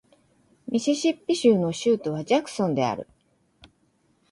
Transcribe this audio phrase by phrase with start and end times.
[0.67, 3.07] ミシシッピ州の州都はジャクソンである